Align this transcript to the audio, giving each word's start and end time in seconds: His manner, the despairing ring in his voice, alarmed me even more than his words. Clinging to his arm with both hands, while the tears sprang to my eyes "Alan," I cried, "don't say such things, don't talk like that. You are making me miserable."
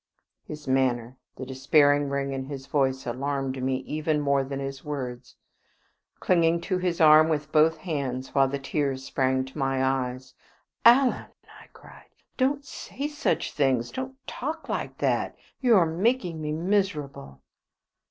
His 0.43 0.67
manner, 0.67 1.19
the 1.35 1.45
despairing 1.45 2.09
ring 2.09 2.33
in 2.33 2.45
his 2.45 2.65
voice, 2.65 3.05
alarmed 3.05 3.61
me 3.61 3.81
even 3.81 4.19
more 4.19 4.43
than 4.43 4.59
his 4.59 4.83
words. 4.83 5.35
Clinging 6.19 6.59
to 6.61 6.79
his 6.79 6.99
arm 6.99 7.29
with 7.29 7.51
both 7.51 7.77
hands, 7.77 8.33
while 8.33 8.47
the 8.47 8.57
tears 8.57 9.03
sprang 9.03 9.45
to 9.45 9.55
my 9.59 9.83
eyes 9.85 10.33
"Alan," 10.83 11.27
I 11.61 11.67
cried, 11.71 12.09
"don't 12.35 12.65
say 12.65 13.07
such 13.07 13.51
things, 13.53 13.91
don't 13.91 14.15
talk 14.25 14.67
like 14.67 14.97
that. 14.97 15.35
You 15.59 15.75
are 15.77 15.85
making 15.85 16.41
me 16.41 16.51
miserable." 16.51 17.43